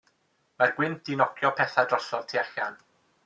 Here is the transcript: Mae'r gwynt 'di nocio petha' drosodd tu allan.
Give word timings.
Mae'r 0.61 0.71
gwynt 0.77 0.95
'di 1.09 1.17
nocio 1.19 1.53
petha' 1.59 1.85
drosodd 1.91 2.27
tu 2.33 2.43
allan. 2.45 2.81